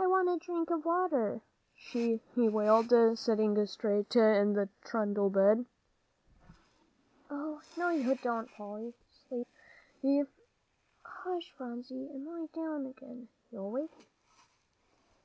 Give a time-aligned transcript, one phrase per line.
[0.00, 1.40] "I want a drink of water,"
[1.74, 5.66] she wailed, sitting straight in the trundle bed.
[7.28, 8.94] "Oh, no, you don't," said Polly,
[9.28, 10.26] sleepily.
[11.02, 13.26] "Hush, Phronsie, and lie down again.
[13.50, 14.08] You'll wake Mamsie."